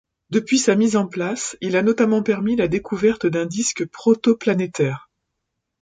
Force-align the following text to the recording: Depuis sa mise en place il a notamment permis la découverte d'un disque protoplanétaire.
Depuis 0.31 0.57
sa 0.57 0.73
mise 0.75 0.95
en 0.95 1.05
place 1.07 1.55
il 1.61 1.77
a 1.77 1.83
notamment 1.83 2.23
permis 2.23 2.55
la 2.55 2.67
découverte 2.67 3.27
d'un 3.27 3.45
disque 3.45 3.85
protoplanétaire. 3.85 5.11